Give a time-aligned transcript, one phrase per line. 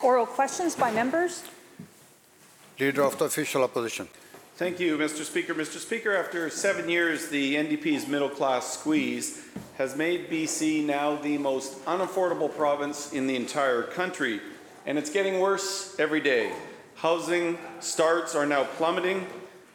[0.00, 1.42] Oral questions by members.
[2.78, 4.06] Leader of the Official Opposition.
[4.54, 5.24] Thank you, Mr.
[5.24, 5.54] Speaker.
[5.54, 5.78] Mr.
[5.78, 9.44] Speaker, after seven years, the NDP's middle class squeeze
[9.76, 14.40] has made BC now the most unaffordable province in the entire country.
[14.86, 16.52] And it's getting worse every day.
[16.96, 19.26] Housing starts are now plummeting.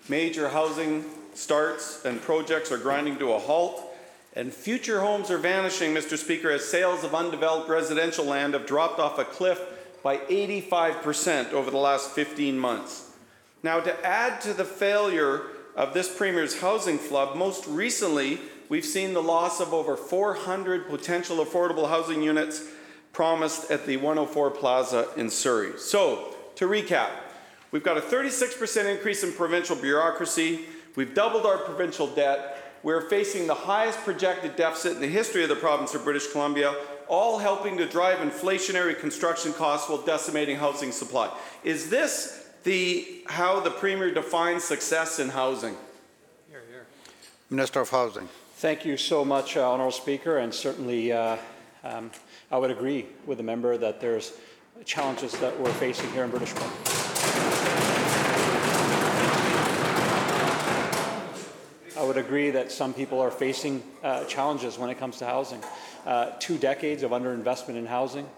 [0.07, 1.03] Major housing
[1.33, 3.93] starts and projects are grinding to a halt.
[4.37, 6.17] And future homes are vanishing, Mr.
[6.17, 9.59] Speaker, as sales of undeveloped residential land have dropped off a cliff
[10.03, 13.11] by 85% over the last 15 months.
[13.63, 15.43] Now, to add to the failure
[15.75, 21.37] of this Premier's housing flood, most recently, we've seen the loss of over 400 potential
[21.37, 22.67] affordable housing units
[23.13, 25.77] promised at the 104 Plaza in Surrey.
[25.77, 27.09] So, to recap,
[27.71, 33.47] we've got a 36% increase in provincial bureaucracy, we've doubled our provincial debt, we're facing
[33.47, 36.75] the highest projected deficit in the history of the province of British Columbia,
[37.07, 41.33] all helping to drive inflationary construction costs while decimating housing supply.
[41.63, 45.75] Is this the how the premier defines success in housing?
[47.49, 48.27] Minister of Housing.
[48.55, 51.37] Thank you so much, uh, Honourable Speaker, and certainly uh,
[51.83, 52.09] um,
[52.51, 54.33] I would agree with the member that there's
[54.85, 56.92] challenges that we're facing here in British Columbia.
[62.03, 65.63] I would agree that some people are facing uh, challenges when it comes to housing.
[66.05, 68.29] Uh, two decades of underinvestment in housing,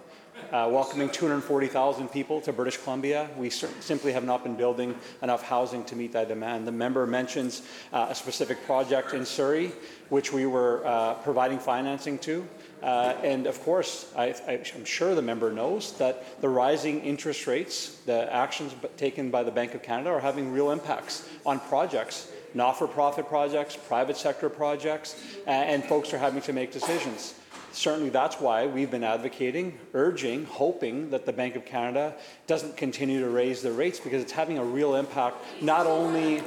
[0.52, 3.28] uh, welcoming 240,000 people to British Columbia.
[3.36, 4.94] We simply have not been building
[5.24, 6.68] enough housing to meet that demand.
[6.68, 9.72] The member mentions uh, a specific project in Surrey,
[10.10, 12.48] which we were uh, providing financing to.
[12.84, 17.96] Uh, and of course, I, I'm sure the member knows that the rising interest rates,
[18.06, 23.28] the actions taken by the Bank of Canada, are having real impacts on projects not-for-profit
[23.28, 27.36] projects, private sector projects, and folks are having to make decisions.
[27.72, 32.16] Certainly, that's why we've been advocating, urging, hoping that the Bank of Canada
[32.48, 36.42] doesn't continue to raise the rates because it's having a real impact, not only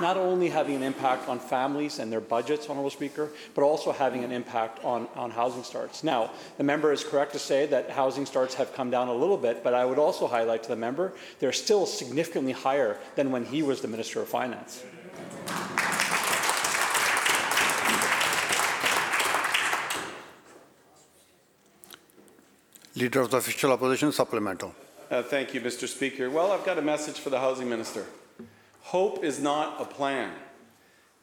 [0.00, 4.24] not only having an impact on families and their budgets, Honourable Speaker, but also having
[4.24, 6.04] an impact on, on housing starts.
[6.04, 9.38] Now, the member is correct to say that housing starts have come down a little
[9.38, 13.44] bit, but I would also highlight to the member they're still significantly higher than when
[13.44, 14.84] he was the Minister of Finance.
[22.94, 24.74] Leader of the Official Opposition, supplemental.
[25.10, 25.86] Uh, thank you, Mr.
[25.86, 26.30] Speaker.
[26.30, 28.06] Well, I've got a message for the housing minister.
[28.86, 30.30] Hope is not a plan.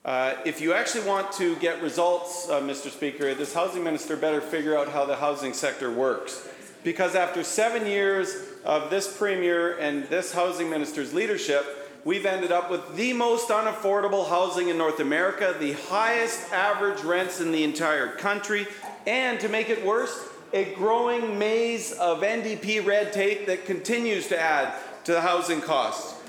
[0.04, 2.90] Uh, if you actually want to get results, uh, Mr.
[2.90, 6.46] Speaker, this housing minister better figure out how the housing sector works.
[6.84, 8.36] Because after seven years
[8.66, 14.28] of this premier and this housing minister's leadership, we've ended up with the most unaffordable
[14.28, 18.68] housing in North America, the highest average rents in the entire country,
[19.08, 24.38] and to make it worse, a growing maze of NDP red tape that continues to
[24.38, 24.74] add
[25.06, 26.20] to the housing costs.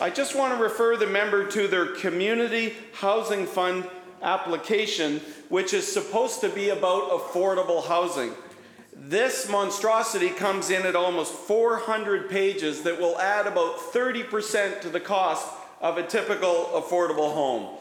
[0.00, 3.88] I just want to refer the member to their Community Housing Fund
[4.22, 8.32] application, which is supposed to be about affordable housing.
[8.92, 14.98] This monstrosity comes in at almost 400 pages that will add about 30% to the
[14.98, 15.46] cost
[15.80, 17.76] of a typical affordable home.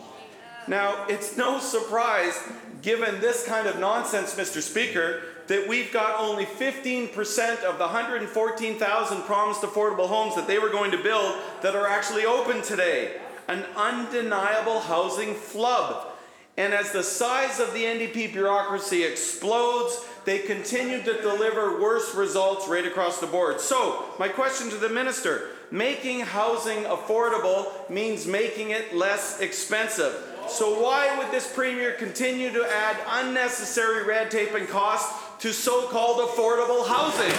[0.68, 2.38] Now, it's no surprise,
[2.84, 4.62] given this kind of nonsense, Mr.
[4.62, 10.70] Speaker, that we've got only 15% of the 114,000 promised affordable homes that they were
[10.70, 13.20] going to build that are actually open today.
[13.48, 16.08] An undeniable housing flub.
[16.56, 22.68] And as the size of the NDP bureaucracy explodes, they continue to deliver worse results
[22.68, 23.60] right across the board.
[23.60, 30.14] So, my question to the minister making housing affordable means making it less expensive.
[30.48, 35.86] So, why would this premier continue to add unnecessary red tape and costs to so
[35.90, 37.30] called affordable housing?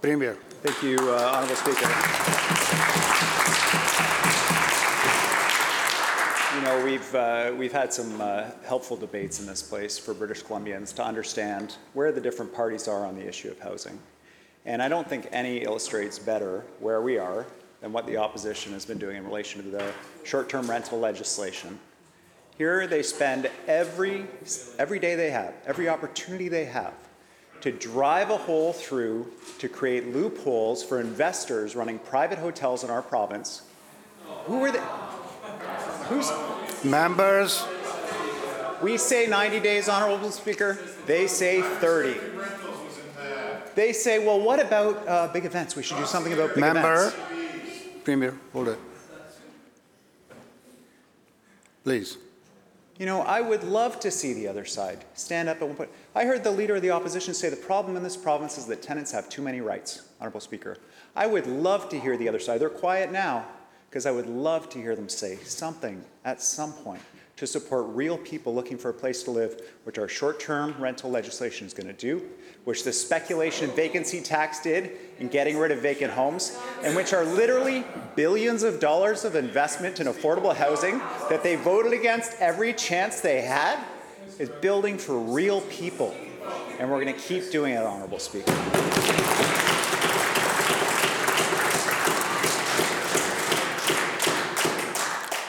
[0.00, 0.38] Premier.
[0.62, 1.88] Thank you, uh, Honourable Speaker.
[6.56, 10.42] You know, we've, uh, we've had some uh, helpful debates in this place for British
[10.42, 13.98] Columbians to understand where the different parties are on the issue of housing.
[14.64, 17.44] And I don't think any illustrates better where we are
[17.82, 19.92] than what the opposition has been doing in relation to the
[20.22, 21.78] short-term rental legislation.
[22.56, 24.26] Here they spend every,
[24.78, 26.94] every day they have, every opportunity they have,
[27.60, 33.02] to drive a hole through to create loopholes for investors running private hotels in our
[33.02, 33.62] province.
[34.46, 34.82] Who are they?
[36.08, 36.30] Who's
[36.84, 37.64] Members,
[38.82, 40.76] we say 90 days, Honorable Speaker.
[41.06, 42.16] They say 30.
[43.76, 45.76] They say, well, what about uh, big events?
[45.76, 47.06] We should do something about big member.
[47.06, 47.41] events.
[48.04, 48.78] Premier, hold it.
[51.84, 52.18] Please.
[52.98, 55.90] You know, I would love to see the other side stand up at one point.
[56.14, 58.82] I heard the leader of the opposition say the problem in this province is that
[58.82, 60.76] tenants have too many rights, Honorable Speaker.
[61.16, 62.60] I would love to hear the other side.
[62.60, 63.46] They're quiet now
[63.88, 67.02] because I would love to hear them say something at some point
[67.36, 71.10] to support real people looking for a place to live, which our short term rental
[71.10, 72.22] legislation is going to do,
[72.64, 77.24] which the speculation vacancy tax did in getting rid of vacant homes, and which are
[77.24, 77.84] literally
[78.14, 80.98] billions of dollars of investment in affordable housing
[81.28, 83.78] that they voted against every chance they had,
[84.38, 86.14] is building for real people.
[86.78, 88.52] And we're going to keep doing it, Honorable Speaker.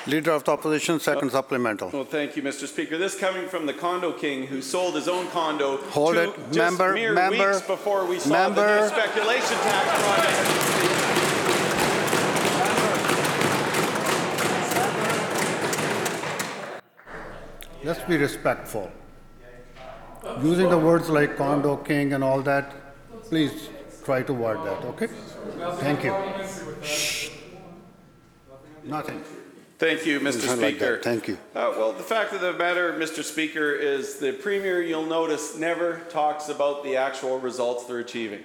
[0.06, 1.90] Leader of the Opposition, second supplemental.
[1.90, 2.68] Well, thank you, Mr.
[2.68, 2.98] Speaker.
[2.98, 6.36] This coming from the condo king who sold his own condo Hold two, it.
[6.52, 8.82] just Member, mere member, weeks before we saw the member.
[8.82, 11.54] new speculation tax project.
[17.84, 18.92] Let's be respectful.
[20.42, 22.74] Using the words like condo king and all that,
[23.24, 23.70] please
[24.06, 25.08] try to word that, okay?
[25.82, 26.16] Thank you.
[26.82, 27.30] Shh.
[28.86, 29.22] Nothing.
[29.84, 30.48] Thank you, Mr.
[30.48, 30.96] Like Speaker.
[30.96, 31.04] that.
[31.04, 31.38] Thank you.
[31.54, 33.22] Uh, well, the fact of the matter, Mr.
[33.22, 38.44] Speaker, is the Premier, you'll notice, never talks about the actual results they're achieving.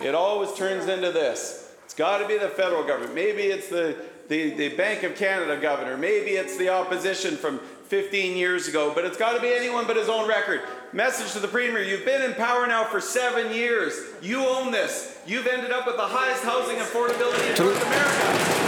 [0.00, 1.74] It always turns into this.
[1.84, 3.16] It's got to be the federal government.
[3.16, 3.96] Maybe it's the,
[4.28, 5.96] the, the Bank of Canada governor.
[5.96, 7.58] Maybe it's the opposition from
[7.88, 10.60] 15 years ago, but it's got to be anyone but his own record.
[10.92, 13.98] Message to the Premier, you've been in power now for seven years.
[14.22, 15.20] You own this.
[15.26, 18.66] You've ended up with the highest housing affordability in North America.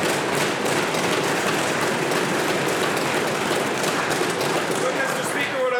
[4.69, 5.25] But Mr.
[5.31, 5.75] Speaker, what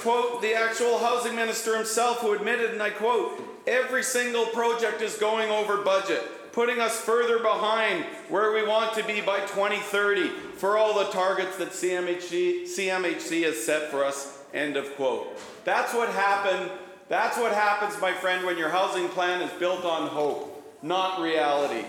[0.00, 5.16] Quote the actual housing minister himself who admitted, and I quote, every single project is
[5.16, 10.76] going over budget, putting us further behind where we want to be by 2030 for
[10.76, 15.38] all the targets that CMHC, CMHC has set for us, end of quote.
[15.64, 16.70] That's what happened.
[17.08, 21.86] That's what happens, my friend, when your housing plan is built on hope, not reality.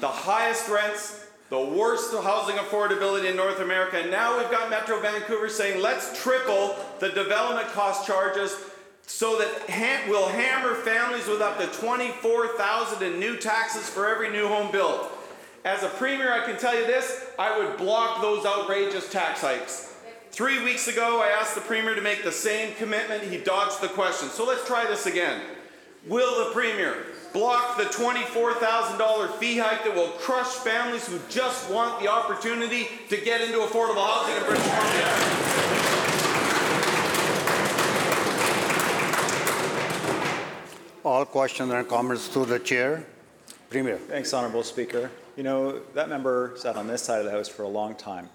[0.00, 1.17] The highest rents,
[1.50, 3.98] the worst housing affordability in North America.
[3.98, 8.54] And now we've got Metro Vancouver saying, let's triple the development cost charges
[9.06, 14.30] so that ha- we'll hammer families with up to 24,000 in new taxes for every
[14.30, 15.10] new home built.
[15.64, 19.94] As a premier, I can tell you this, I would block those outrageous tax hikes.
[20.30, 23.24] Three weeks ago, I asked the premier to make the same commitment.
[23.24, 24.28] He dodged the question.
[24.28, 25.40] So let's try this again.
[26.06, 32.00] Will the Premier block the $24,000 fee hike that will crush families who just want
[32.00, 35.38] the opportunity to get into affordable housing in British Columbia?
[41.04, 43.04] All questions and comments to the chair.
[43.70, 43.96] Premier.
[43.96, 45.10] Thanks, Honorable Speaker.
[45.36, 48.28] You know, that member sat on this side of the House for a long time,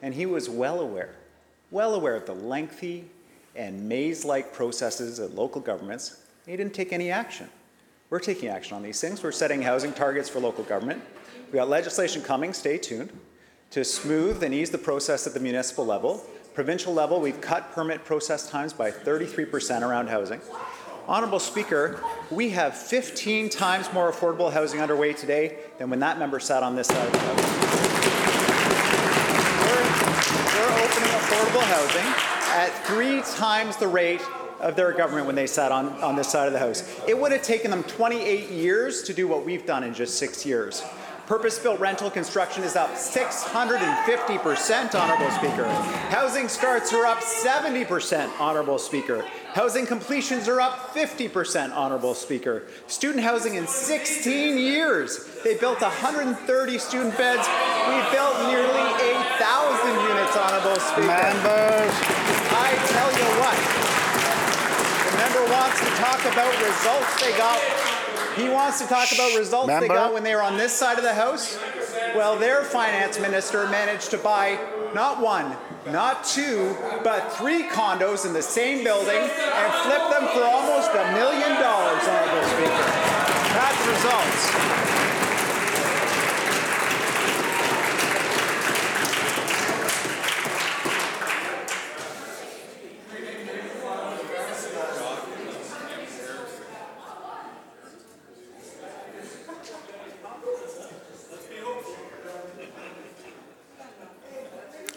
[0.00, 1.14] and he was well aware,
[1.70, 3.04] well aware of the lengthy
[3.54, 6.22] and maze-like processes at local governments.
[6.46, 7.48] He didn't take any action.
[8.08, 9.22] We're taking action on these things.
[9.22, 11.02] We're setting housing targets for local government.
[11.46, 13.10] We've got legislation coming, stay tuned,
[13.70, 16.24] to smooth and ease the process at the municipal level.
[16.54, 20.40] Provincial level, we've cut permit process times by 33% around housing.
[21.08, 22.00] Honorable Speaker,
[22.30, 26.76] we have 15 times more affordable housing underway today than when that member sat on
[26.76, 27.42] this side of the House.
[29.66, 29.82] We're,
[30.60, 34.22] we're opening affordable housing at three times the rate
[34.60, 36.82] of their government when they sat on, on this side of the House.
[37.06, 40.46] It would have taken them 28 years to do what we've done in just six
[40.46, 40.82] years.
[41.26, 45.66] Purpose-built rental construction is up 650%, Honorable Speaker.
[46.10, 49.24] Housing starts are up 70%, Honorable Speaker.
[49.52, 52.62] Housing completions are up 50%, Honorable Speaker.
[52.86, 55.28] Student housing in 16 years.
[55.42, 57.48] They built 130 student beds.
[57.88, 61.08] We built nearly 8,000 units, Honorable Speaker.
[61.08, 61.90] Members,
[62.54, 63.58] I tell you what,
[65.10, 67.60] the member wants to talk about results they got.
[68.36, 71.04] He wants to talk about results they got when they were on this side of
[71.04, 71.58] the House.
[72.14, 74.58] Well, their finance minister managed to buy
[74.94, 80.44] not one, not two, but three condos in the same building and flip them for
[80.44, 82.86] almost a million dollars, Honorable Speaker.
[83.56, 84.85] That's results.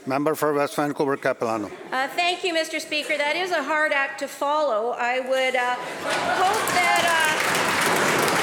[0.06, 1.70] Member for West Vancouver Capilano.
[1.92, 2.80] Uh, Thank you, Mr.
[2.80, 3.18] Speaker.
[3.18, 4.92] That is a hard act to follow.
[4.98, 8.40] I would uh, hope that, uh,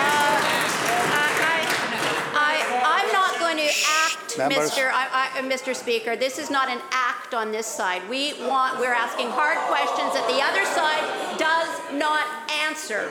[0.00, 0.38] uh,
[1.20, 1.36] I-
[2.34, 3.70] I- I- I'm not going to
[4.36, 4.72] Members.
[4.72, 4.90] Mr.
[4.92, 5.76] I, I, Mr.
[5.76, 6.16] Speaker.
[6.16, 8.02] This is not an act on this side.
[8.08, 11.04] We want, we're asking hard questions that the other side
[11.38, 13.08] does not answer.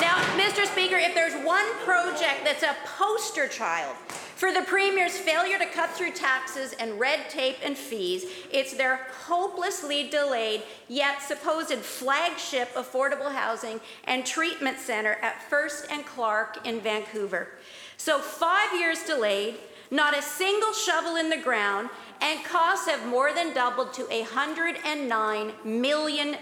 [0.00, 0.66] Now, Mr.
[0.66, 1.34] Speaker, if there's
[1.66, 3.96] one project that's a poster child
[4.36, 9.06] for the Premier's failure to cut through taxes and red tape and fees, it's their
[9.24, 16.80] hopelessly delayed yet supposed flagship affordable housing and treatment centre at First and Clark in
[16.80, 17.48] Vancouver.
[17.96, 19.54] So, five years delayed,
[19.90, 21.88] not a single shovel in the ground,
[22.20, 26.36] and costs have more than doubled to $109 million.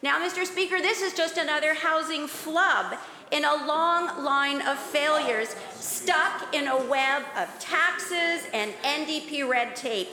[0.00, 0.46] Now, Mr.
[0.46, 2.94] Speaker, this is just another housing flub
[3.30, 9.76] in a long line of failures stuck in a web of taxes and NDP red
[9.76, 10.08] tape.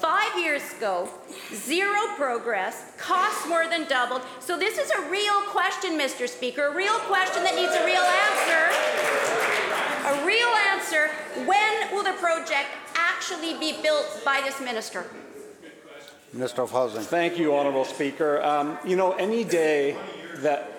[0.00, 1.08] Five years ago,
[1.54, 4.20] zero progress, costs more than doubled.
[4.40, 6.28] So, this is a real question, Mr.
[6.28, 8.60] Speaker, a real question that needs a real answer.
[10.06, 11.08] A real answer.
[11.46, 15.06] When will the project actually be built by this minister?
[16.32, 17.00] Minister of Housing.
[17.00, 18.42] Thank you, Honourable Speaker.
[18.42, 19.96] Um, you know, any day
[20.36, 20.70] that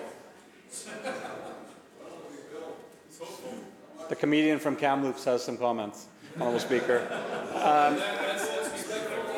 [4.08, 7.06] the comedian from Kamloops has some comments, Honourable Speaker.
[7.54, 7.96] Um,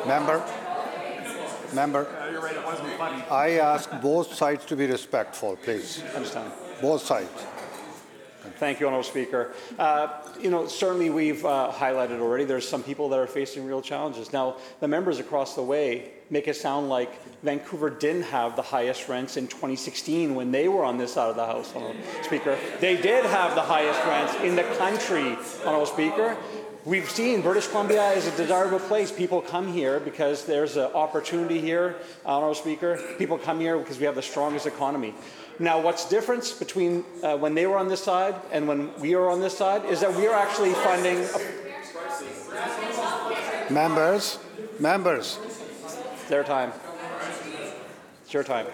[0.07, 0.43] member.
[1.73, 2.07] Member.
[3.29, 6.03] I ask both sides to be respectful, please.
[6.15, 6.51] Understand.
[6.81, 7.29] Both sides.
[8.57, 9.53] Thank you, Honourable Speaker.
[9.77, 10.07] Uh,
[10.39, 14.33] you know, certainly we've uh, highlighted already there's some people that are facing real challenges.
[14.33, 17.11] Now, the members across the way make it sound like
[17.43, 21.35] Vancouver didn't have the highest rents in 2016 when they were on this side of
[21.35, 22.57] the House, Honourable Speaker.
[22.79, 26.37] They did have the highest rents in the country, Honourable Speaker.
[26.83, 29.11] We've seen British Columbia is a desirable place.
[29.11, 32.99] People come here because there's an opportunity here, Honourable Speaker.
[33.19, 35.13] People come here because we have the strongest economy.
[35.61, 39.29] Now, what's difference between uh, when they were on this side and when we are
[39.29, 41.19] on this side is that we are actually funding.
[41.19, 41.61] A,
[43.71, 44.39] Members.
[44.79, 45.37] Members.
[46.29, 46.73] their time.
[48.23, 48.65] It's your time.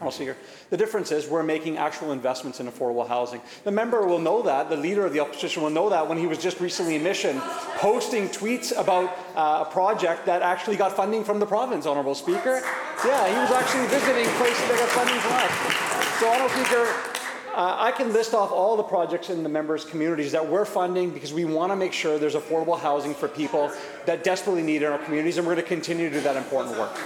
[0.00, 0.36] Honourable Speaker.
[0.70, 3.42] The difference is we're making actual investments in affordable housing.
[3.64, 6.26] The member will know that, the leader of the opposition will know that when he
[6.26, 7.38] was just recently in Mission
[7.76, 12.62] posting tweets about uh, a project that actually got funding from the province, Honourable Speaker.
[13.04, 16.18] Yeah, he was actually visiting places that got funding from us.
[16.18, 17.10] So, Honourable Speaker,
[17.54, 21.10] uh, I can list off all the projects in the members' communities that we're funding
[21.10, 23.70] because we want to make sure there's affordable housing for people
[24.06, 26.36] that desperately need it in our communities, and we're going to continue to do that
[26.36, 26.98] important work.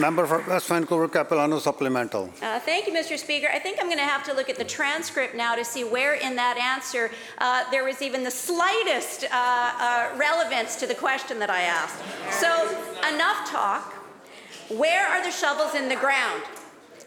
[0.00, 2.30] Member for West Vancouver Capilano supplemental.
[2.42, 3.18] Uh, thank you, Mr.
[3.18, 3.48] Speaker.
[3.52, 6.14] I think I'm going to have to look at the transcript now to see where
[6.14, 11.38] in that answer uh, there was even the slightest uh, uh, relevance to the question
[11.38, 12.00] that I asked.
[12.30, 12.48] So,
[13.14, 13.92] enough talk.
[14.70, 16.42] Where are the shovels in the ground?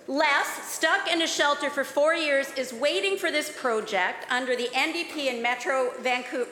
[0.08, 4.68] Les, stuck in a shelter for four years, is waiting for this project under the
[4.74, 6.52] NDP in Metro Vancouver,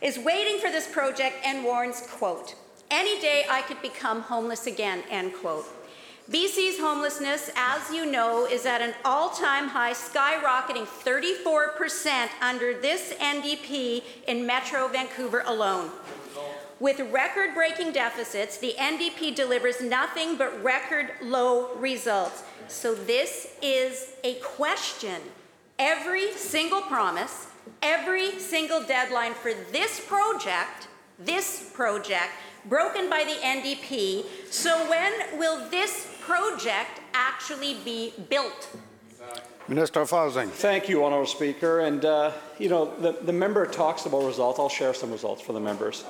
[0.00, 2.54] is waiting for this project and warns, quote,
[2.92, 5.64] any day I could become homeless again, end quote.
[6.30, 13.12] BC's homelessness, as you know, is at an all time high, skyrocketing 34% under this
[13.14, 15.90] NDP in Metro Vancouver alone.
[16.78, 22.44] With record breaking deficits, the NDP delivers nothing but record low results.
[22.68, 25.20] So, this is a question.
[25.78, 27.48] Every single promise,
[27.82, 32.30] every single deadline for this project, this project,
[32.66, 34.24] broken by the NDP.
[34.50, 38.76] So, when will this project actually be built?
[39.68, 40.48] Minister of Housing.
[40.48, 41.80] Thank you, Honourable Speaker.
[41.80, 44.58] And, uh, you know, the, the member talks about results.
[44.58, 46.04] I'll share some results for the members.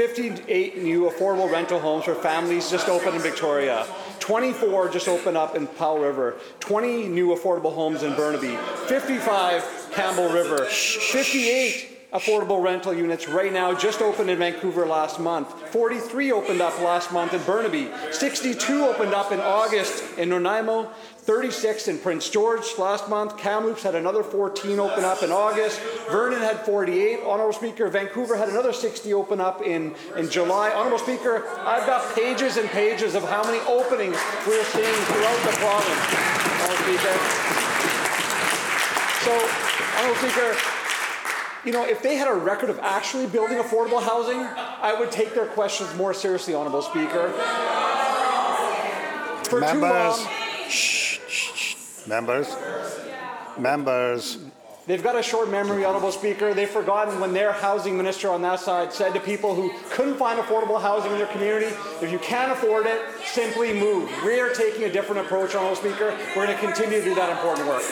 [0.00, 3.86] 58 new affordable rental homes for families just opened in Victoria.
[4.30, 6.36] 24 just opened up in Powell River.
[6.60, 8.56] 20 new affordable homes in Burnaby.
[8.86, 10.66] 55 Campbell River.
[10.66, 15.50] 58 affordable rental units right now just opened in Vancouver last month.
[15.70, 17.90] 43 opened up last month in Burnaby.
[18.12, 20.92] 62 opened up in August in Nanaimo.
[21.30, 23.38] 36 in Prince George last month.
[23.38, 25.80] Kamloops had another 14 open up in August.
[26.10, 27.20] Vernon had 48.
[27.20, 30.70] Honourable Speaker, Vancouver had another 60 open up in, in July.
[30.70, 35.54] Honourable Speaker, I've got pages and pages of how many openings we're seeing throughout the
[35.62, 36.02] province.
[36.66, 37.14] Honourable Speaker.
[39.22, 39.30] So,
[40.00, 40.56] Honourable Speaker,
[41.64, 45.36] you know, if they had a record of actually building affordable housing, I would take
[45.36, 47.30] their questions more seriously, Honourable Speaker.
[49.44, 50.18] For too Members.
[50.18, 50.40] long,
[52.06, 52.54] Members.
[53.58, 54.38] Members.
[54.86, 56.52] They've got a short memory, Honourable Speaker.
[56.54, 60.40] They've forgotten when their housing minister on that side said to people who couldn't find
[60.40, 61.66] affordable housing in their community,
[62.02, 64.10] if you can't afford it, simply move.
[64.24, 66.16] We are taking a different approach, Honourable Speaker.
[66.34, 67.82] We're going to continue to do that important work.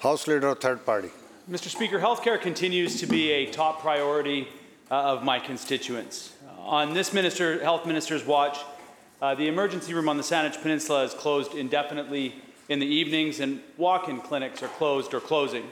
[0.00, 1.10] House Leader, third party.
[1.48, 1.68] Mr.
[1.68, 4.48] Speaker, healthcare continues to be a top priority
[4.90, 6.32] uh, of my constituents.
[6.58, 8.58] On this minister, health minister's watch,
[9.22, 12.34] uh, the emergency room on the Saanich Peninsula is closed indefinitely
[12.68, 15.64] in the evenings, and walk-in clinics are closed or closing.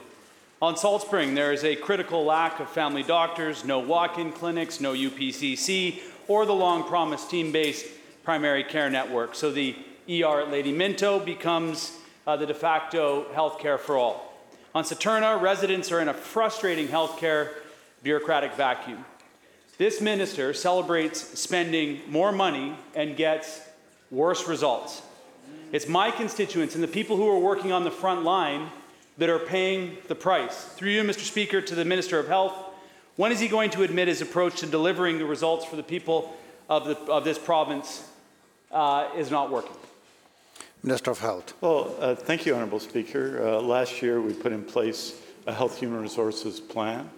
[0.61, 4.93] On Salt Spring, there is a critical lack of family doctors, no walk-in clinics, no
[4.93, 7.85] UPCC, or the long-promised team-based
[8.23, 9.35] primary care network.
[9.35, 9.75] So the
[10.09, 14.33] ER at Lady Minto becomes uh, the de facto healthcare for all.
[14.73, 17.49] On Saturna, residents are in a frustrating healthcare
[18.01, 19.03] bureaucratic vacuum.
[19.81, 23.61] This minister celebrates spending more money and gets
[24.11, 25.01] worse results.
[25.71, 28.69] It's my constituents and the people who are working on the front line
[29.17, 30.65] that are paying the price.
[30.65, 31.21] Through you, Mr.
[31.21, 32.53] Speaker, to the Minister of Health,
[33.15, 36.31] when is he going to admit his approach to delivering the results for the people
[36.69, 38.07] of, the, of this province
[38.71, 39.75] uh, is not working?
[40.83, 41.55] Minister of Health.
[41.59, 43.43] Well, uh, thank you, Honourable Speaker.
[43.43, 47.09] Uh, last year, we put in place a Health Human Resources plan,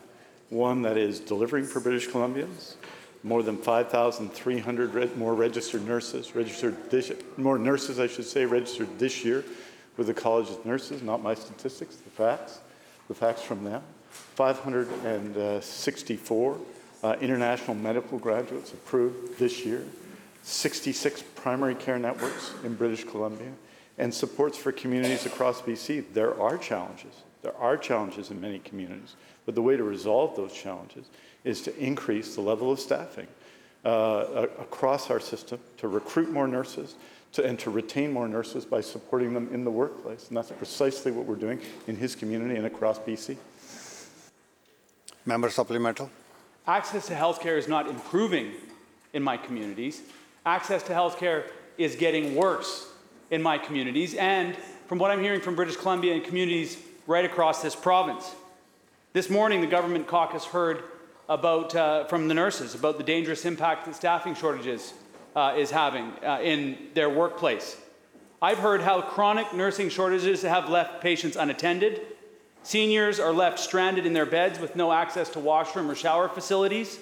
[0.50, 2.76] one that is delivering for British Columbians.
[3.24, 9.00] More than 5,300 re- more registered nurses, registered this, more nurses, I should say, registered
[9.00, 9.46] this year
[9.96, 12.60] with the College of Nurses, not my statistics, the facts,
[13.08, 13.82] the facts from them.
[14.10, 16.58] 564
[17.04, 19.86] uh, international medical graduates approved this year.
[20.44, 23.52] 66 primary care networks in British Columbia,
[23.98, 26.04] and supports for communities across BC.
[26.14, 27.24] There are challenges.
[27.44, 31.06] There are challenges in many communities, but the way to resolve those challenges
[31.44, 33.28] is to increase the level of staffing
[33.84, 36.96] uh, across our system, to recruit more nurses,
[37.34, 40.30] to, and to retain more nurses by supporting them in the workplace.
[40.30, 43.36] And that's precisely what we're doing in his community and across BC.
[45.26, 46.10] Member supplemental.
[46.66, 48.54] Access to healthcare is not improving
[49.12, 50.02] in my communities.
[50.46, 51.44] Access to healthcare
[51.78, 52.88] is getting worse
[53.32, 54.56] in my communities, and
[54.88, 56.78] from what I'm hearing from British Columbia and communities
[57.08, 58.34] right across this province.
[59.14, 60.84] This morning, the government caucus heard
[61.30, 64.94] about uh, from the nurses about the dangerous impact that staffing shortages
[65.36, 67.78] uh, is having uh, in their workplace.
[68.42, 72.02] I've heard how chronic nursing shortages have left patients unattended.
[72.64, 77.00] Seniors are left stranded in their beds with no access to washroom or shower facilities.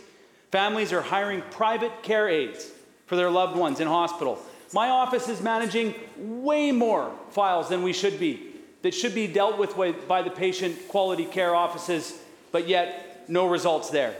[0.52, 2.72] Families are hiring private care aides
[3.06, 4.40] for their loved ones in hospital.
[4.74, 8.51] My office is managing way more files than we should be,
[8.82, 9.76] that should be dealt with
[10.08, 12.18] by- the patient quality care offices,
[12.52, 14.16] but yet no results there.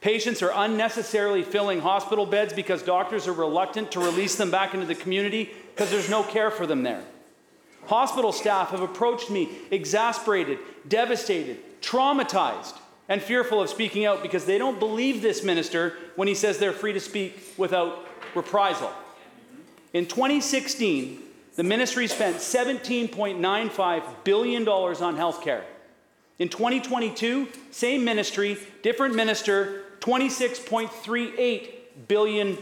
[0.00, 4.86] Patients are unnecessarily filling hospital beds because doctors are reluctant to release them back into
[4.86, 7.02] the community because there's no care for them there.
[7.86, 12.74] Hospital staff have approached me exasperated, devastated, traumatized,
[13.08, 16.72] and fearful of speaking out because they don't believe this minister when he says they're
[16.72, 18.92] free to speak without reprisal.
[19.92, 21.22] In 2016,
[21.56, 25.62] the ministry spent $17.95 billion on healthcare.
[26.38, 31.74] In 2022, same ministry, different minister, $26.38
[32.08, 32.58] billion.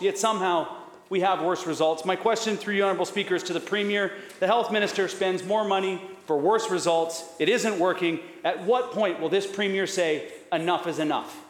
[0.00, 0.76] Yet somehow
[1.08, 2.04] we have worse results.
[2.04, 4.12] My question through you, Honourable Speaker, is to the Premier.
[4.40, 7.24] The Health Minister spends more money for worse results.
[7.38, 8.20] It isn't working.
[8.44, 11.40] At what point will this Premier say, enough is enough?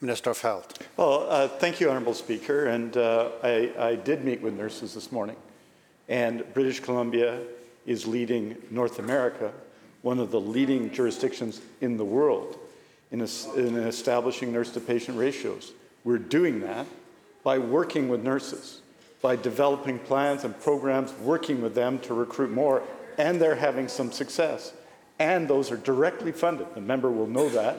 [0.00, 0.86] Minister of Health.
[0.96, 2.66] Well, uh, thank you, Honourable Speaker.
[2.66, 5.36] And uh, I, I did meet with nurses this morning.
[6.12, 7.40] And British Columbia
[7.86, 9.50] is leading North America,
[10.02, 12.58] one of the leading jurisdictions in the world,
[13.12, 15.72] in, es- in establishing nurse to patient ratios.
[16.04, 16.86] We're doing that
[17.42, 18.82] by working with nurses,
[19.22, 22.82] by developing plans and programs, working with them to recruit more,
[23.16, 24.74] and they're having some success.
[25.18, 26.66] And those are directly funded.
[26.74, 27.78] The member will know that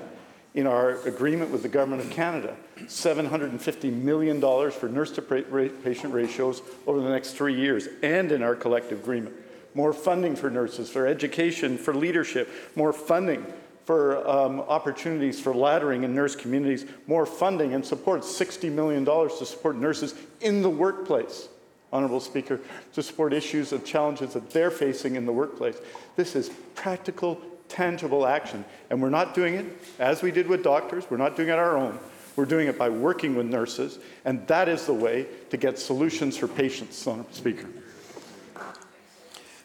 [0.54, 4.40] in our agreement with the Government of Canada, $750 million
[4.72, 9.36] for nurse to patient ratios over the next three years, and in our collective agreement.
[9.74, 13.46] More funding for nurses, for education, for leadership, more funding
[13.86, 19.46] for um, opportunities for laddering in nurse communities, more funding and support, $60 million to
[19.46, 21.50] support nurses in the workplace.
[21.92, 22.60] Honorable Speaker,
[22.94, 25.78] to support issues of challenges that they're facing in the workplace.
[26.16, 27.40] This is practical,
[27.74, 28.64] tangible action.
[28.90, 29.66] And we're not doing it
[30.00, 32.00] as we did with doctors, we're not doing it our own.
[32.36, 36.36] We're doing it by working with nurses, and that is the way to get solutions
[36.36, 37.68] for patients, Speaker.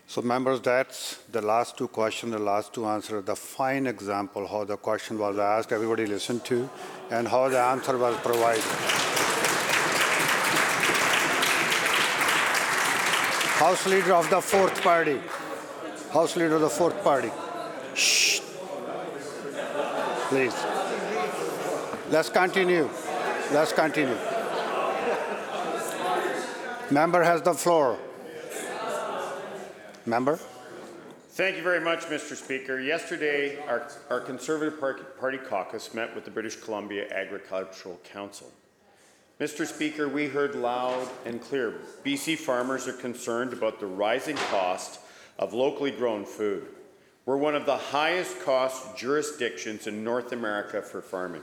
[0.07, 4.65] So members, that's the last two questions, the last two answers, the fine example how
[4.65, 6.69] the question was asked, everybody listened to,
[7.11, 8.65] and how the answer was provided.
[13.59, 15.21] House Leader of the Fourth Party.
[16.13, 17.31] House Leader of the Fourth Party.
[17.99, 18.41] Shh.
[20.29, 20.55] Please.
[22.11, 22.89] Let's continue.
[23.51, 24.17] Let's continue.
[26.91, 27.99] Member has the floor.
[30.07, 30.39] Member?
[31.31, 32.37] Thank you very much, Mr.
[32.37, 32.79] Speaker.
[32.79, 38.53] Yesterday, our, our Conservative Party caucus met with the British Columbia Agricultural Council.
[39.41, 39.67] Mr.
[39.67, 45.01] Speaker, we heard loud and clear BC farmers are concerned about the rising cost
[45.39, 46.69] of locally grown food.
[47.29, 51.43] We're one of the highest cost jurisdictions in North America for farming.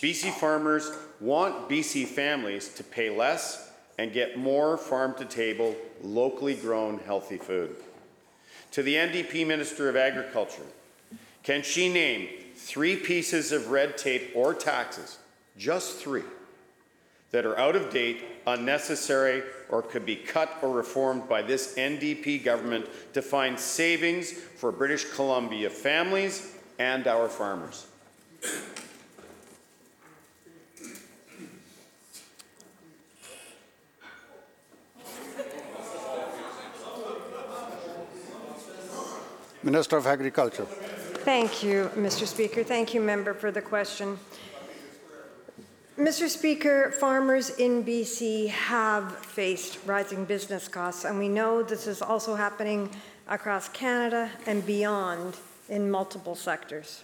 [0.00, 3.68] BC farmers want BC families to pay less
[3.98, 7.74] and get more farm to table, locally grown, healthy food.
[8.70, 10.62] To the NDP Minister of Agriculture,
[11.42, 15.18] can she name three pieces of red tape or taxes,
[15.58, 16.22] just three,
[17.36, 22.42] that are out of date, unnecessary, or could be cut or reformed by this NDP
[22.42, 27.88] government to find savings for British Columbia families and our farmers?
[39.62, 40.64] Minister of Agriculture.
[40.64, 42.26] Thank you, Mr.
[42.26, 42.64] Speaker.
[42.64, 44.18] Thank you, member, for the question.
[45.98, 46.28] Mr.
[46.28, 52.34] Speaker, farmers in BC have faced rising business costs, and we know this is also
[52.34, 52.90] happening
[53.28, 55.38] across Canada and beyond
[55.70, 57.02] in multiple sectors.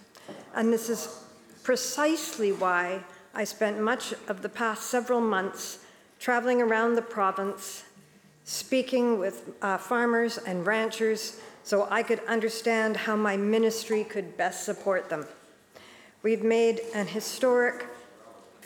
[0.53, 1.23] And this is
[1.63, 3.03] precisely why
[3.33, 5.79] I spent much of the past several months
[6.19, 7.85] traveling around the province,
[8.43, 14.65] speaking with uh, farmers and ranchers so I could understand how my ministry could best
[14.65, 15.25] support them.
[16.21, 17.87] We've made an historic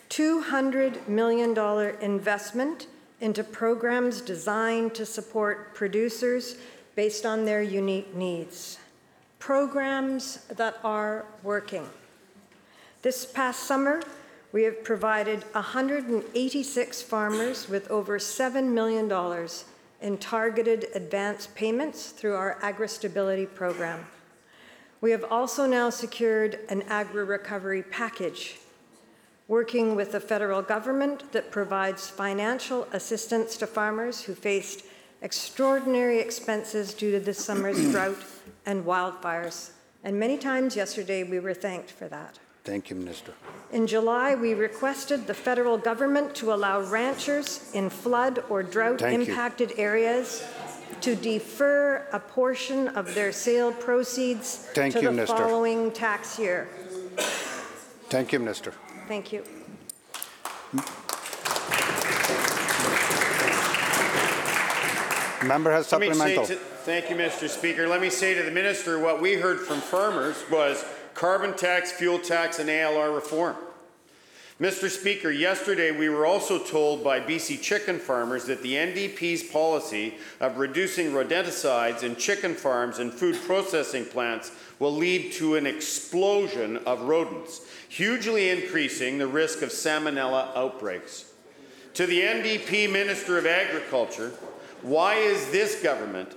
[0.09, 1.57] $200 million
[2.01, 2.87] investment
[3.19, 6.57] into programs designed to support producers
[6.95, 8.79] based on their unique needs.
[9.39, 11.87] Programs that are working.
[13.01, 14.01] This past summer,
[14.51, 19.11] we have provided 186 farmers with over $7 million
[20.01, 24.05] in targeted advance payments through our agri-stability program.
[25.01, 28.57] We have also now secured an agri-recovery package,
[29.47, 34.83] working with the federal government that provides financial assistance to farmers who faced
[35.21, 38.17] extraordinary expenses due to this summer's drought
[38.65, 39.71] and wildfires.
[40.03, 42.39] And many times yesterday, we were thanked for that.
[42.63, 43.33] Thank you, Minister.
[43.71, 49.25] In July, we requested the federal government to allow ranchers in flood or drought Thank
[49.25, 49.31] you.
[49.31, 50.45] impacted areas
[50.99, 55.37] to defer a portion of their sale proceeds Thank to you, the Minister.
[55.37, 56.67] following tax year.
[58.09, 58.73] Thank you, Minister.
[59.07, 59.43] Thank you.
[65.45, 66.45] Member has Let me say supplemental.
[66.47, 67.47] to- Thank you, Mr.
[67.47, 67.87] Speaker.
[67.87, 72.17] Let me say to the minister, what we heard from farmers was carbon tax, fuel
[72.17, 73.55] tax, and ALR reform.
[74.59, 74.89] Mr.
[74.89, 80.57] Speaker, yesterday we were also told by BC chicken farmers that the NDP's policy of
[80.57, 87.03] reducing rodenticides in chicken farms and food processing plants will lead to an explosion of
[87.03, 91.31] rodents, hugely increasing the risk of salmonella outbreaks.
[91.93, 94.31] To the NDP Minister of Agriculture,
[94.81, 96.35] why is this government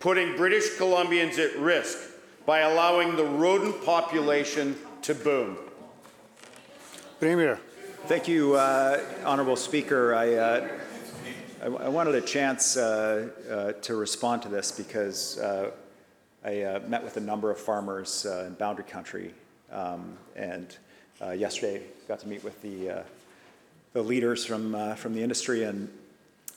[0.00, 1.98] putting British Columbians at risk
[2.46, 5.58] by allowing the rodent population to boom?
[7.20, 7.60] Premier.
[8.06, 10.14] Thank you, uh, Honourable Speaker.
[10.14, 10.68] I, uh,
[11.62, 15.70] I, I wanted a chance uh, uh, to respond to this because uh,
[16.44, 19.32] I uh, met with a number of farmers in Boundary Country,
[19.70, 20.76] um, and
[21.36, 23.04] yesterday got to meet with the,
[23.92, 25.88] the leaders from, from the industry, and,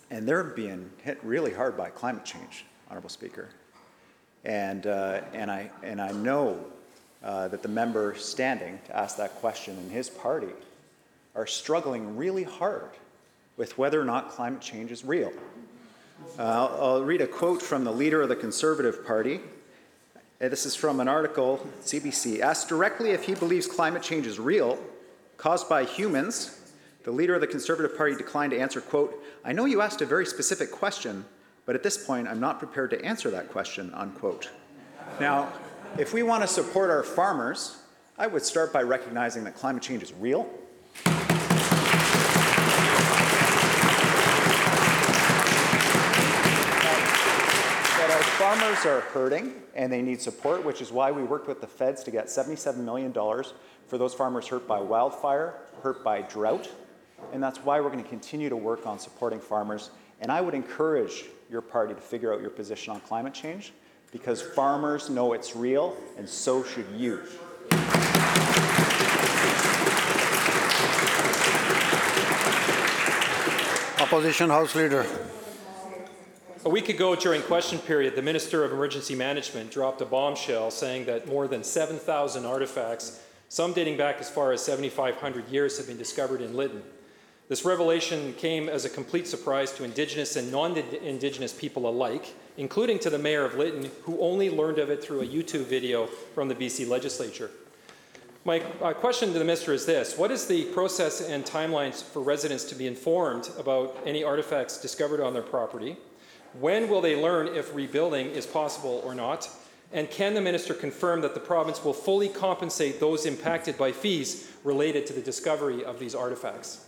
[0.10, 3.50] and they're being hit really hard by climate change, Honourable Speaker.
[4.44, 6.66] And, and, I, and I know
[7.24, 10.54] uh, that the member standing to ask that question and his party
[11.36, 12.90] are struggling really hard
[13.58, 15.32] with whether or not climate change is real.
[16.38, 19.40] Uh, I'll, I'll read a quote from the leader of the Conservative Party.
[20.42, 22.40] Uh, This is from an article, CBC.
[22.40, 24.78] Asked directly if he believes climate change is real,
[25.38, 26.60] caused by humans,
[27.04, 30.06] the leader of the Conservative Party declined to answer, quote, I know you asked a
[30.06, 31.24] very specific question,
[31.66, 34.50] but at this point I'm not prepared to answer that question, unquote.
[35.20, 35.52] Now,
[35.98, 37.78] if we want to support our farmers,
[38.18, 40.50] I would start by recognizing that climate change is real.
[48.38, 52.04] Farmers are hurting and they need support, which is why we worked with the feds
[52.04, 56.70] to get $77 million for those farmers hurt by wildfire, hurt by drought.
[57.34, 60.54] And that's why we're going to continue to work on supporting farmers And I would
[60.54, 63.74] encourage your party to figure out your position on climate change
[64.12, 67.22] because farmers know it's real, and so should you.
[74.00, 75.06] Opposition House Leader.
[76.66, 81.06] A week ago, during question period, the Minister of Emergency Management dropped a bombshell saying
[81.06, 85.98] that more than 7,000 artifacts, some dating back as far as 7,500 years, have been
[85.98, 86.84] discovered in Lytton.
[87.48, 93.10] This revelation came as a complete surprise to Indigenous and non-Indigenous people alike, including to
[93.10, 96.56] the Mayor of Lytton, who only learned of it through a YouTube video from the
[96.56, 97.52] BC Legislature.
[98.46, 102.22] My uh, question to the Minister is this What is the process and timelines for
[102.22, 105.98] residents to be informed about any artifacts discovered on their property?
[106.60, 109.50] When will they learn if rebuilding is possible or not?
[109.94, 114.52] And can the Minister confirm that the province will fully compensate those impacted by fees
[114.64, 116.86] related to the discovery of these artifacts?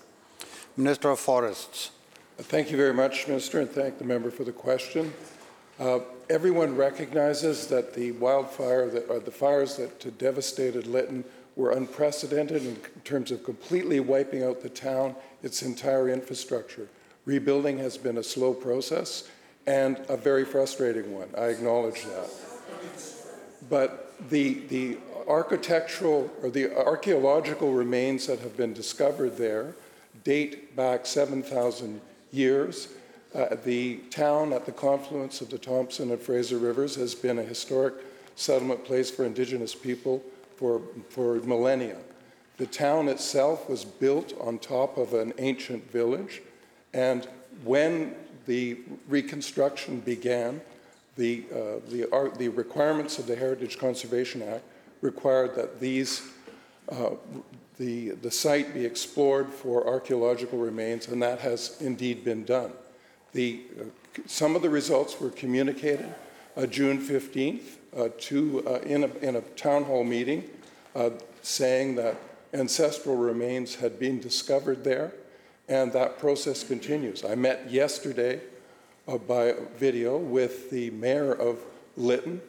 [0.75, 1.91] Minister of Forests.
[2.37, 5.13] Thank you very much, Minister, and thank the member for the question.
[5.79, 11.23] Uh, everyone recognizes that the wildfire, that, or the fires that devastated Lytton
[11.55, 16.89] were unprecedented in terms of completely wiping out the town, its entire infrastructure.
[17.25, 19.29] Rebuilding has been a slow process
[19.67, 21.29] and a very frustrating one.
[21.37, 22.29] I acknowledge that.
[23.69, 29.75] But the, the architectural or the archaeological remains that have been discovered there
[30.23, 32.89] date back 7,000 years.
[33.33, 37.43] Uh, the town at the confluence of the Thompson and Fraser Rivers has been a
[37.43, 37.93] historic
[38.35, 40.23] settlement place for Indigenous people
[40.55, 41.97] for, for millennia.
[42.57, 46.41] The town itself was built on top of an ancient village,
[46.93, 47.27] and
[47.63, 48.15] when
[48.47, 50.59] the reconstruction began,
[51.15, 54.63] the, uh, the, uh, the requirements of the Heritage Conservation Act
[55.01, 56.23] required that these,
[56.89, 57.11] uh,
[57.77, 62.71] the, the site be explored for archaeological remains, and that has indeed been done.
[63.33, 63.83] The, uh,
[64.25, 66.13] some of the results were communicated
[66.57, 67.61] uh, June 15th
[67.95, 70.49] uh, to, uh, in, a, in a town hall meeting
[70.95, 71.11] uh,
[71.41, 72.15] saying that
[72.53, 75.13] ancestral remains had been discovered there,
[75.67, 77.23] and that process continues.
[77.23, 78.41] I met yesterday
[79.27, 81.59] by video with the mayor of
[81.97, 82.41] Lytton,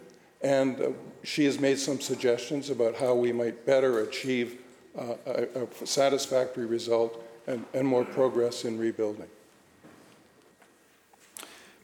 [0.42, 4.58] and she has made some suggestions about how we might better achieve
[4.96, 9.28] a, a, satisfactory result and, and more progress in rebuilding.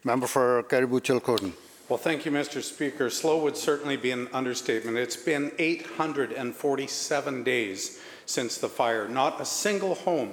[0.07, 1.53] Member for Cariboo Chilcotin.
[1.89, 2.63] Well, thank you, Mr.
[2.63, 3.11] Speaker.
[3.11, 4.97] Slow would certainly be an understatement.
[4.97, 9.09] It's been 847 days since the fire.
[9.09, 10.31] Not a single home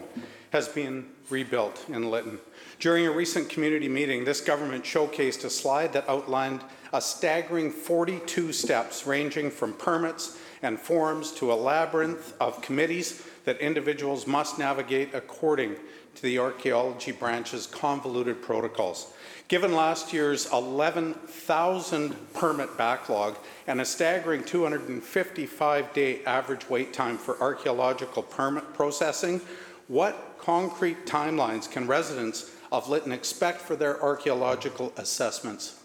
[0.51, 2.37] has been rebuilt in Lytton.
[2.79, 6.61] During a recent community meeting, this government showcased a slide that outlined
[6.93, 13.59] a staggering 42 steps ranging from permits and forms to a labyrinth of committees that
[13.59, 15.77] individuals must navigate according
[16.15, 19.13] to the archaeology branch's convoluted protocols.
[19.53, 23.37] Given last year's 11,000 permit backlog
[23.67, 29.39] and a staggering 255 day average wait time for archaeological permit processing,
[29.87, 35.79] what concrete timelines can residents of Lytton expect for their archaeological assessments?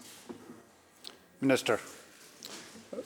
[1.39, 1.79] Minister.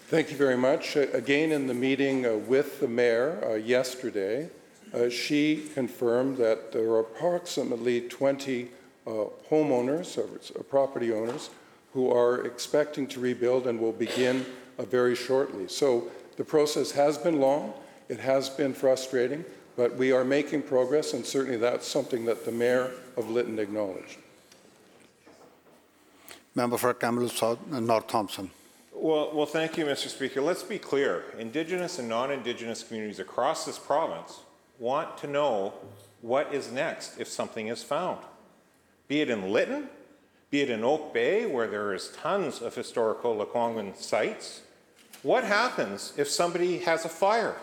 [0.08, 0.96] Thank you very much.
[0.96, 4.50] Again, in the meeting uh, with the mayor uh, yesterday,
[4.94, 8.70] uh, she confirmed that there are approximately 20
[9.06, 11.50] uh, homeowners or uh, property owners
[11.94, 14.46] who are expecting to rebuild and will begin
[14.80, 15.68] very shortly.
[15.68, 17.74] So the process has been long,
[18.10, 22.52] it has been frustrating, but we are making progress, and certainly that's something that the
[22.52, 24.18] mayor of Lytton acknowledged.
[26.56, 28.50] Member for Kamloops South, North Thompson.
[28.94, 30.08] Well, well, thank you, Mr.
[30.08, 30.42] Speaker.
[30.42, 31.26] Let's be clear.
[31.38, 34.40] Indigenous and non-Indigenous communities across this province
[34.80, 35.74] want to know
[36.22, 38.20] what is next if something is found.
[39.14, 39.90] Be it in Lytton,
[40.50, 44.62] be it in Oak Bay, where there is tons of historical Lekwungen sites.
[45.22, 47.58] What happens if somebody has a fire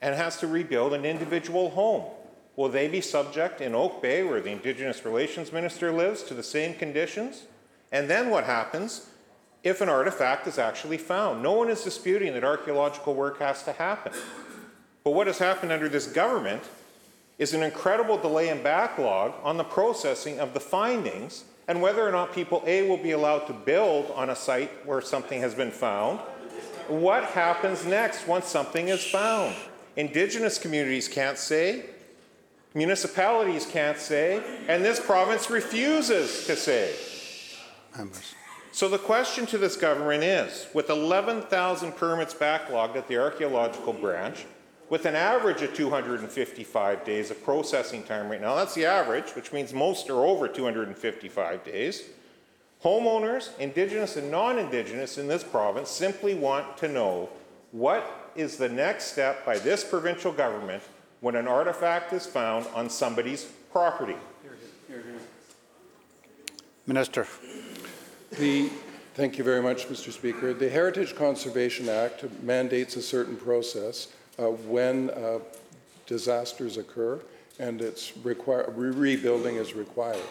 [0.00, 2.04] and has to rebuild an individual home?
[2.54, 6.42] Will they be subject in Oak Bay, where the Indigenous Relations Minister lives, to the
[6.44, 7.46] same conditions?
[7.90, 9.08] And then what happens
[9.64, 11.42] if an artifact is actually found?
[11.42, 14.12] No one is disputing that archaeological work has to happen.
[15.02, 16.62] But what has happened under this government
[17.38, 22.12] is an incredible delay and backlog on the processing of the findings and whether or
[22.12, 25.70] not people, A, will be allowed to build on a site where something has been
[25.70, 26.20] found.
[26.88, 29.56] What happens next once something is found?
[29.96, 31.86] Indigenous communities can't say,
[32.74, 36.94] municipalities can't say, and this province refuses to say.
[37.96, 38.34] Members.
[38.70, 44.44] So the question to this government is, with 11,000 permits backlogged at the archaeological branch,
[44.88, 48.54] with an average of 255 days of processing time right now.
[48.54, 52.04] That's the average, which means most are over 255 days.
[52.84, 57.28] Homeowners, Indigenous and non-Indigenous in this province simply want to know
[57.72, 60.82] what is the next step by this provincial government
[61.20, 64.16] when an artifact is found on somebody's property.
[66.86, 67.26] Minister.
[68.38, 68.70] The,
[69.14, 70.12] thank you very much, Mr.
[70.12, 70.54] Speaker.
[70.54, 74.08] The Heritage Conservation Act mandates a certain process
[74.44, 75.38] when uh,
[76.06, 77.20] disasters occur,
[77.58, 80.22] and it's require, re- rebuilding is required.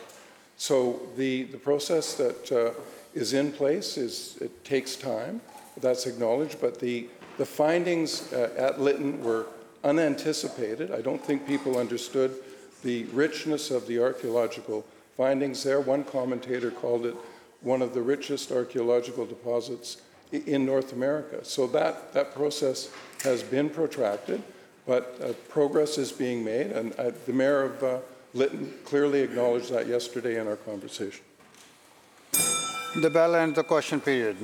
[0.58, 2.80] So the, the process that uh,
[3.14, 5.42] is in place is, it takes time,
[5.82, 9.48] that's acknowledged, but the, the findings uh, at Lytton were
[9.84, 10.92] unanticipated.
[10.92, 12.36] I don't think people understood
[12.84, 14.86] the richness of the archaeological
[15.18, 15.80] findings there.
[15.80, 17.16] One commentator called it
[17.62, 21.44] one of the richest archaeological deposits in North America.
[21.44, 22.90] So that, that process
[23.24, 24.42] has been protracted,
[24.86, 27.98] but uh, progress is being made, and uh, the mayor of uh,
[28.34, 31.24] Lytton clearly acknowledged that yesterday in our conversation.
[33.02, 34.34] The bell ends the question period.